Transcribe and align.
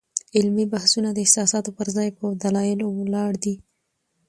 علمي 0.35 0.65
بحثونه 0.73 1.09
د 1.13 1.17
احساساتو 1.25 1.69
پر 1.77 1.87
ځای 1.95 2.09
په 2.17 2.23
دلایلو 2.43 2.87
ولاړ 2.99 3.31
وي. 3.43 3.55